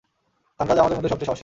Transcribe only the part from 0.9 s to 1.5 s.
মধ্যে সবচেয়ে সাহসী।